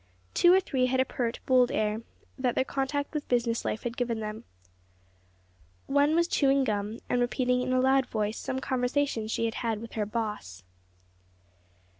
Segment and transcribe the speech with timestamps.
[0.33, 2.01] Two or three had a pert, bold air,
[2.35, 4.45] that their contact with business life had given them.
[5.85, 9.79] One was chewing gum and repeating in a loud voice some conversation she had had
[9.79, 10.63] with her "boss."